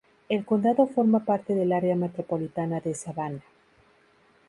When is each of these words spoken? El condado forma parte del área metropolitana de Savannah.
El 0.29 0.45
condado 0.45 0.87
forma 0.87 1.25
parte 1.25 1.53
del 1.53 1.71
área 1.71 1.95
metropolitana 1.95 2.79
de 2.79 2.95
Savannah. 2.95 3.43